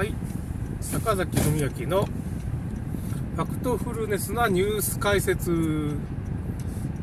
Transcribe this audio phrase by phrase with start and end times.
[0.00, 0.14] はい。
[0.80, 5.94] 坂崎文明のファクトフルネスなニュース解説。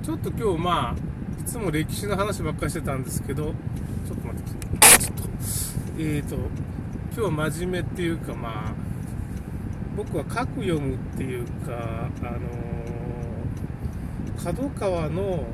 [0.03, 4.49] ちょっと今日まあいつも歴史の話ばっかりしてたんですけどちょっと待って
[4.97, 5.23] ちょっと。
[5.99, 6.47] えーと今
[7.13, 8.73] 日は真面目っていうかまあ
[9.95, 15.45] 僕は書く読むっていうかあのー角川の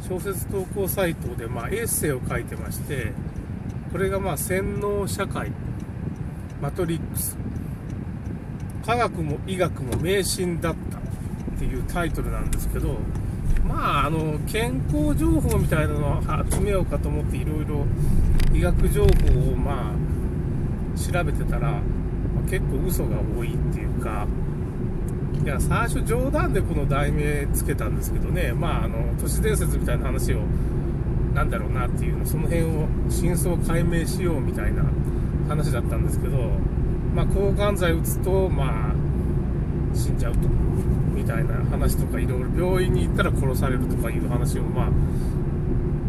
[0.00, 3.12] 小説投稿サイトで、まあ、エッセイを書いてまして
[3.92, 5.52] これがまあ洗脳社会。
[6.60, 7.36] マトリックス
[8.84, 11.00] 科学も医学も迷信だったっ
[11.58, 12.98] ていうタイトルなんですけど
[13.64, 17.86] まああの健康情報みたいなのを集めようかと思っていろいろ
[18.52, 21.80] 医学情報をまあ調べてたら、まあ
[22.50, 24.26] 結構嘘が多いっていうか
[25.42, 30.40] いや最初冗談でこの題名つけたんですけどねまああの都市伝説みたいな話を
[31.32, 34.82] なんだろうなっていうのその辺を真相解明しようみたいな
[35.50, 36.36] 話だったんですけど
[37.12, 38.94] まあ抗がん剤打つとまあ
[39.96, 40.48] 死んじゃうと
[41.12, 44.90] みたいな話とかいろいろ病院に行ったら殺されるとかいう話をまあ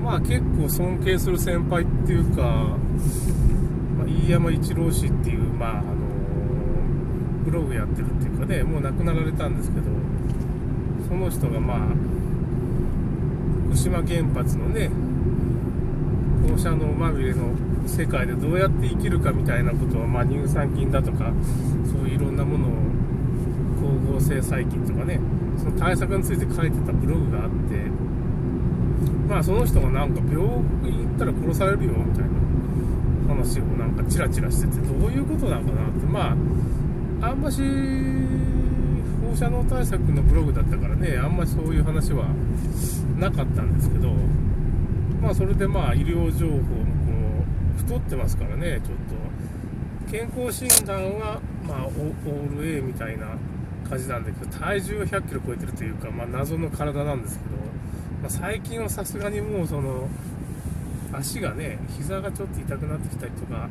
[0.03, 5.81] まあ結構尊敬する先輩っていうか、まあ、飯山一郎氏っていうまああの
[7.43, 9.87] ブログやってるっていうかねもう亡くなられたんですけど
[11.09, 11.79] その人がまあ
[13.69, 14.91] 福島原発のね
[16.51, 17.53] 放射能まみれの
[17.87, 21.31] 世界でどうやって生きるかみたいなことを、まあ、乳酸菌だとか
[21.85, 22.71] そういういろんなものを
[23.79, 25.19] 光合成細菌とかね
[25.57, 27.75] その対策について書いてたブログがあって
[29.29, 36.35] まあその人がなんか病院行ったら殺されるよみたいな話をなんかチラチラしててどういうことなのかなってま
[37.21, 37.61] ああんまし
[39.29, 42.25] 放射能対策のブログだったからねあんまりそういう話は
[43.17, 44.09] なかったんですけど
[45.21, 46.65] まあそれでまあ医療情報もこ
[47.75, 49.41] う太ってますからねちょっと。
[50.11, 53.27] 健康診断はまあオール A みたいな
[53.87, 57.51] 感じなんだけど体重は100キロ超えてるというかまあ謎の体なんですけど、
[58.21, 60.09] まあ、最近はさすがにもうその
[61.13, 63.69] 足がね膝がちょっと痛くなってきたりとか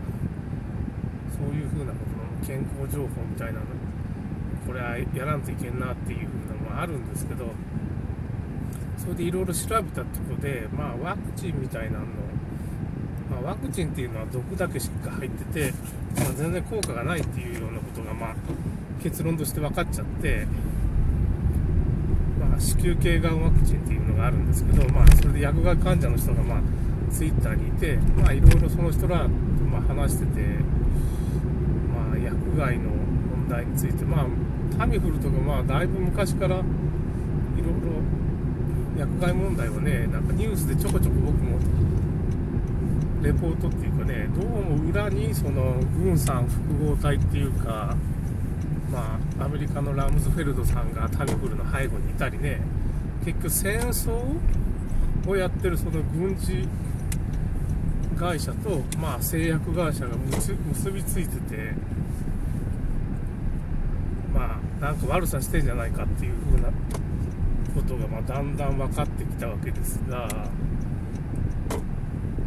[1.37, 3.66] そういう風なことの健康情報みたいなの
[4.66, 7.44] これはやらんといけんなっていう風なのもあるんですけど
[9.00, 12.05] それでいろいろ調べたところで、まあ、ワクチンみたいなの、
[13.31, 15.72] まあ、ワクチンっていうのは毒だけしか入ってて、
[16.16, 18.34] まあ、全然効果がないっていうようなことが、まあ、
[19.03, 20.47] 結論として分かっちゃって、
[22.39, 26.60] まあ、子宮頸がんワクチンっていうのがあるんですけど、まあ、それで薬害患者の人が、まあ、
[27.10, 30.41] ツイッターにいて、まあ、いろいろその人らと、まあ、話してて、
[31.89, 34.27] まあ、薬害の問題について、まあ、
[34.77, 36.65] タミフルとか、まあ、だいぶ昔からいろい
[37.65, 38.21] ろ
[39.00, 41.59] 薬害問題はね、なんかニュースでちょこちょこ僕も
[43.22, 47.97] レポートっていうかね、どうも裏にその軍産複合体っていうか、
[48.93, 52.60] まあ、アメリカのラムズフェルドさんがタミフルの背後にいたりね、
[53.25, 54.37] 結局戦争
[55.27, 56.69] をやってるその軍事
[58.19, 61.72] 会社と、まあ、製薬会社が結結びついてて、
[64.34, 66.69] まあ、なんか悪さしてんじゃないかっていう風な
[67.75, 70.28] ことが、ま、だんだん分かってきたわけですが、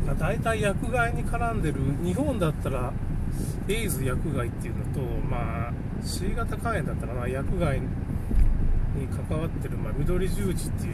[0.06, 2.94] まあ、大体薬害に絡んでる日本だったら
[3.68, 5.74] エイズ薬害っていうのと、まあ、
[6.04, 7.88] C 型肝炎だったらな薬害に
[9.28, 10.94] 関わってる、まあ、緑十字っていう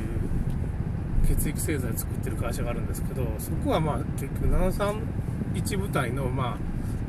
[1.28, 6.58] 血液製剤作ってる会社があるんですけどそこはまあ結局731部隊の、まあ、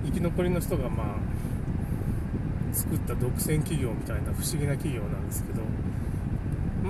[0.04, 5.62] 生き残りの人が、まあ、作った独占企業みたいな不思議な企業なんですけど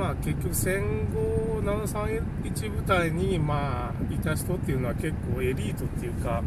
[0.00, 6.42] まあ結局戦後731部隊にまあいた人っていうのは結構エリートっていうか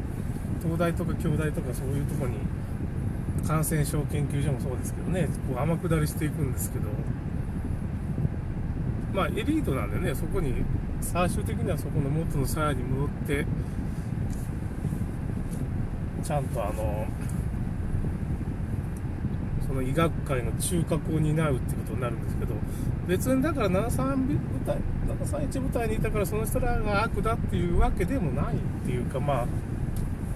[0.64, 2.38] 東大とか京大とかそういうとこに
[3.48, 6.86] 感染症研究所もそうですけどねこう天下りしていくんですけど
[9.14, 10.56] まあエリートなんでねそこに
[11.00, 13.46] 最終的にはそこの元の鞘に戻って
[16.24, 17.06] ちゃんとあの
[19.74, 22.54] その医学界の中核を担うってことになるんですけど
[23.08, 24.38] 別にだから73部
[24.68, 24.78] 隊
[25.08, 29.48] 731部隊にいたからその人らが悪だっていうわけでもないっていうかまあ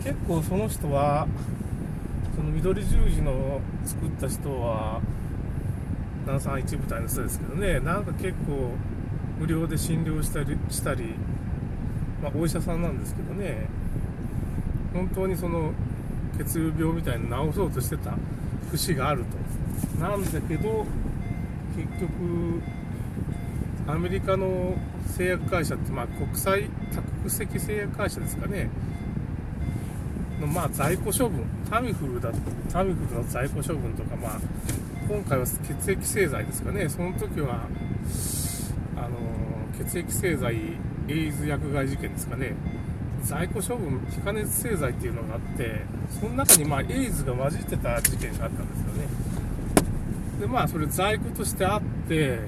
[0.03, 1.27] 結構その人は
[2.35, 5.01] その緑十字の作った人は
[6.25, 8.71] 731部隊の人ですけどねなんか結構
[9.39, 11.13] 無料で診療したりしたり、
[12.23, 13.67] まあ、お医者さんなんですけどね
[14.93, 15.73] 本当にその
[16.39, 18.17] 血流病みたいなの治そうとしてた
[18.71, 20.01] 節があると。
[20.01, 20.85] なんだけど
[21.75, 22.61] 結局
[23.87, 24.75] アメリカの
[25.05, 28.69] 製薬会社って、まあ、国際多国籍製薬会社ですかね。
[30.39, 32.31] の、まあ、在庫処分、タミフルだ
[32.71, 34.39] タミフルの在庫処分とか、まあ、
[35.07, 37.67] 今回は血液製剤ですかね、その時は
[38.95, 40.55] あの血液製剤
[41.07, 42.53] エイズ薬害事件ですかね、
[43.23, 45.81] 在庫処分、非加熱製剤っていうのがあって、
[46.19, 49.27] その中にまあエイズが混じってた事件があったんですよね。
[50.39, 52.39] で、まあ、それ在庫としてあって、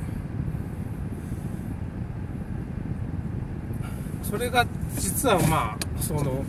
[4.23, 4.65] それが
[4.95, 6.45] 実はまあ、その、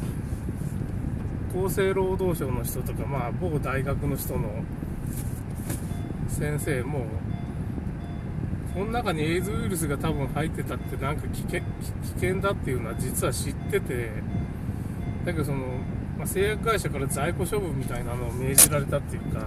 [1.64, 4.62] 厚生労働省の人とか、まあ、某大学の人の
[6.28, 7.06] 先生も、
[8.72, 11.66] その中にエイズウイルスが多分入ってたってなんか危険危
[12.14, 14.10] 険だっていうのは実は知ってて
[15.24, 15.58] だけどその、
[16.20, 19.40] まあ、製薬会社から在庫処分みたいなのを命じられたっていうか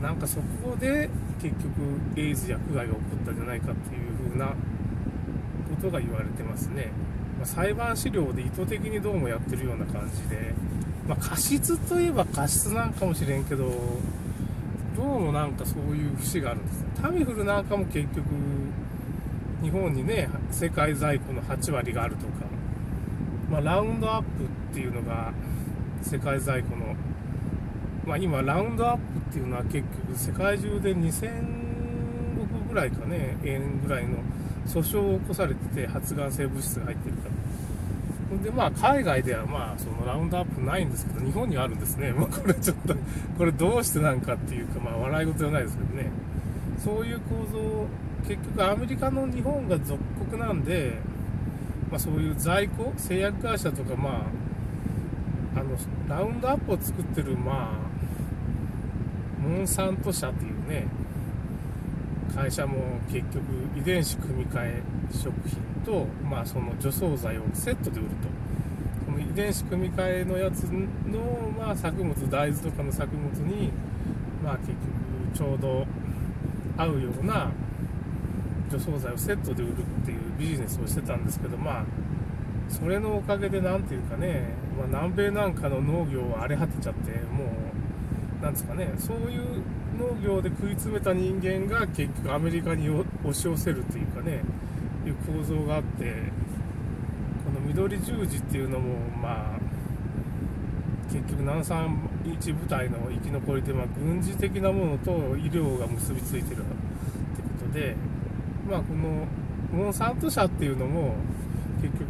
[0.00, 1.10] なんかそこで
[1.42, 1.68] 結局
[2.16, 4.54] エイズ薬害が起こったんじゃないかっていう風なこ
[5.82, 6.92] とが言われてますね、
[7.38, 10.54] まあ、裁判資料で意図的にどうもやってるような感じで、
[11.08, 13.68] まあ、過失といえば過失なんかもしれんけど
[14.96, 18.26] どうもなんかそういう節があるんですタミフルなんかも結局
[19.60, 22.46] 日本にね世界在庫の8割があるとか、
[23.50, 25.32] まあ、ラウンドアップっていうのが
[26.02, 26.94] 世界在庫の、
[28.06, 31.28] まあ、今ラウンドアップっていうのは結局世界中で2000
[32.42, 34.18] 億ぐらいかね円ぐらいの
[34.66, 37.28] 訴訟を起こされてて発がん性物質が入ってるか。
[38.36, 42.94] らでまあ海外ではまあそのラウンドアップないんですけど日本にはあるんですね、 もうこれちょっと
[43.36, 46.10] これどうしてなんかっていうかまあ笑い事じゃないですけどね。
[46.78, 47.86] そういう構造
[48.26, 49.98] 結局アメリカの日本が属
[50.30, 50.94] 国なんで、
[51.90, 54.12] まあ、そういう在庫製薬会社とかまあ
[55.54, 55.76] あの
[56.08, 57.90] ラウンドアップを作ってるまあ
[59.40, 60.86] モンサント社っていうね
[62.34, 63.42] 会社も結局
[63.76, 64.82] 遺伝子組み換え
[65.12, 68.28] 食品と、まあ、その除草剤をセットで売ると。
[69.04, 73.72] その遺伝子組み換えのやつの、まあ、作物大豆とかの作物に、
[74.44, 74.78] まあ、結局
[75.34, 75.86] ちょうど
[76.76, 77.50] 合うような
[78.70, 81.84] 除草剤をセットで売るっていうビジネスをしてたんですけどまあ
[82.70, 87.44] それのおかげで何ていうかね、まあ、南米なんかの農業は荒れ果てちゃっても
[88.40, 89.62] うなんですかねそういう
[89.98, 94.40] 農業で食い詰めた人間が結局アメリカに押し寄せるっていうかね
[95.04, 96.04] いう構造があって
[97.44, 99.60] この緑十字っていうのもまあ
[101.12, 107.96] 結局731部隊の生き残りで、まあ、軍事的なものと医療が結びついてるってことで、
[108.70, 109.26] まあ、この
[109.72, 111.14] モンサント社っていうのも
[111.82, 112.04] 結局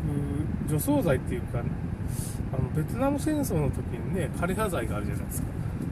[0.70, 5.48] 除草剤っていうかあのベトナム戦争の時にね枯葉剤があるじゃないですか。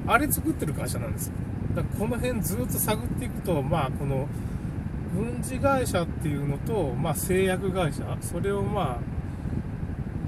[0.06, 1.34] あれ作ってる会社なんですよ。
[1.74, 4.28] だからこの辺ずっと探っていくとまあこの
[5.14, 9.18] 軍事会社っていうのと、まあ、製薬会社それをまあ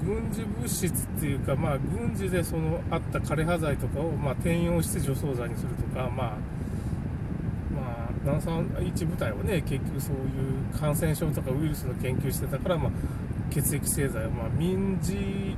[0.03, 6.37] 軍事物質っていうか、まあ、軍事でそのあった枯葉剤とかを、まあ、転用して除草剤にするとか、まあ、
[7.71, 12.91] まあ、731部隊はね、結局そういう感染症とかウイルスの研究してたから、まあ、
[13.51, 15.55] 血液製剤を、まあ、民事、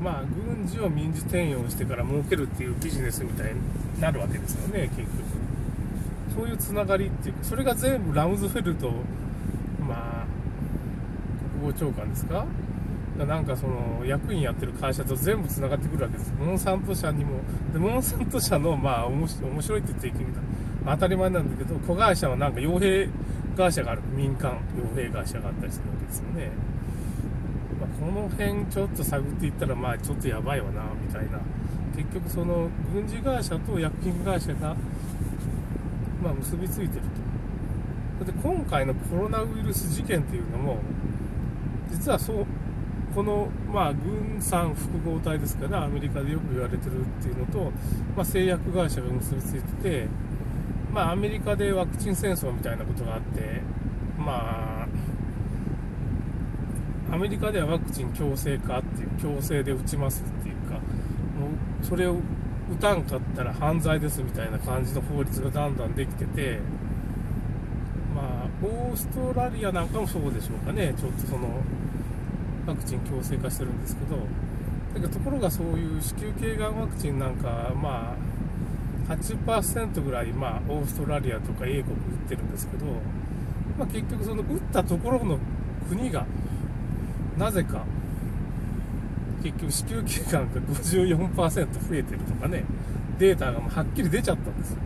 [0.00, 5.08] まあ、軍事を民事転用してから儲けるっていうビジネスみたいになるわけですよね、結局。
[6.34, 8.90] そういうつながりっていうか、それが全部ラムズフェルト、
[9.80, 10.26] まあ、
[11.60, 12.46] 国防長官ですか？
[13.18, 16.32] なんかその役員やってる会社と全部つながってくるわけです。
[16.38, 17.40] モンサント社にも、
[17.72, 23.08] でモンサント社の、まあ、面白いって言っていけみたいけど、当たり前なんだけど、子会社はなんか傭兵
[23.56, 26.50] 会社がある、民間傭兵会社があったりするわけですよね。
[27.80, 31.40] まあ、この辺ちょっと探っていったら、まあちょっとやばいわな、みたいな。
[31.96, 34.76] 結局その軍事会社と薬品会社が、
[36.22, 37.02] まあ、結びついてる
[38.18, 38.24] と。
[38.24, 40.78] で今回のコロナウイルス事件っていうのも、
[41.90, 42.46] 実はそう
[43.14, 47.72] この、まあ、軍産複合体ですから、アメリカでよく言われてるっていうのと、
[48.14, 50.06] まあ、製薬会社が結びついてて、
[50.92, 53.60] まあ、アメリカでワクチン戦争みたいなことがあって、
[54.16, 54.77] まあ、
[57.10, 60.80] アメリカではワクチン強制化っていう、強制で打ちますっていうか、も
[61.82, 66.58] うそれを打たんかったら犯罪ですみたいな感じの法律がだんだんできてて、
[68.14, 71.48] まあ、オーストラリアなんかもそうでしょうかね、ちょっとその、
[72.66, 74.22] ワクチン強制化してるんですけど、だ
[74.94, 78.14] けどところがそういう子宮頸がんワクチンなんか、ま
[79.08, 81.92] あ、8%ぐらい、まあ、オーストラリアとか英国打っ
[82.28, 82.84] てるんですけど、
[83.78, 85.38] まあ、結局その打ったところの
[85.88, 86.26] 国が、
[87.38, 87.84] なぜか、
[89.42, 92.64] 結局子宮頸がんが54%増えてるとかね、
[93.18, 94.78] データがもうはっきり出ちゃったんですよ。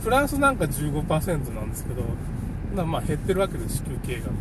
[0.00, 4.34] フランスなんか15%なんですけど、まあ減ってるわけです、子宮頸がん。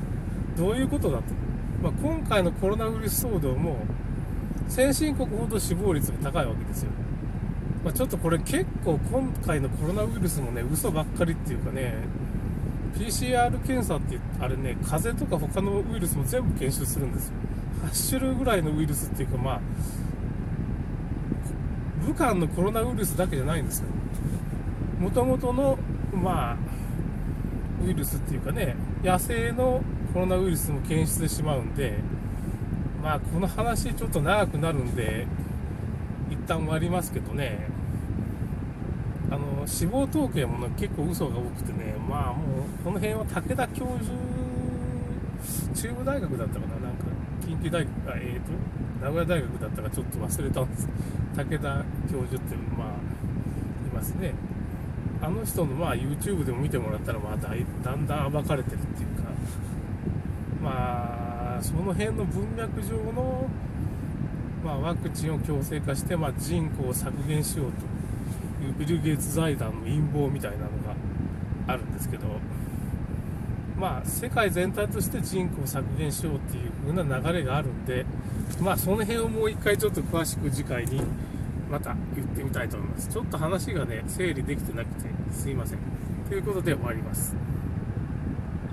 [0.58, 1.24] どういうことだと。
[1.82, 3.78] まあ、今回のコロナウイルス騒動も
[4.68, 6.92] 先進国ほど死亡率が高いわけですよ。
[7.84, 11.94] まあ、ちょっとこれ結構今回のコロナウイルスもね、嘘ばっかりっていうかね、
[12.96, 17.34] PCR 検査ってあれね、風邪とか他のウイルスも全部検出するんですよ。
[17.86, 19.62] 8種類ぐらいのウイルスっていうか、まあ、
[22.05, 23.88] 武漢のコロナウイルスだけじゃないんですよ。
[25.00, 25.77] もともとの、
[26.13, 26.58] まあ、
[27.86, 29.81] ウイルスっていうかね、野生の
[30.13, 32.00] コロナウイルスも検出してしまうんで、
[33.01, 35.25] まあ、この話ちょっと長くなるんで、
[36.29, 37.67] 一旦終わりますけどね、
[39.31, 44.13] あの死亡統計も、ね、結構嘘が多くてね、まあもう、この辺は武田教授、
[45.75, 47.05] 中部大学だったかな、なんか、
[47.45, 48.51] 近畿大学、あえーと、
[49.03, 50.88] 名古屋大学だったかちょっと忘れたんです。
[51.36, 54.33] 武田教授って、まあ、いますね。
[55.21, 57.50] あの人のまあ YouTube でも見てもらったら、まあだ、
[57.83, 59.24] だんだん暴かれてるっていうか、
[60.63, 63.50] まあ、その辺の文脈上の、
[64.63, 70.95] まあ、ワクチンを強制化して、まあ、人口を削減しようというビル・ゲイツ財団の陰謀みたいなのが
[71.67, 72.27] あるんですけど、
[73.79, 78.05] まあ、世界全体として人口を削減しようっていう風な流れがあるんで、
[78.59, 81.01] まあ、その辺をもう一回ちょっと詳しく次回に
[81.71, 83.07] また言ってみたいと思います。
[83.07, 85.79] ちょっと話がね、整理できてなくてすいません。
[86.27, 87.49] ということで終わります。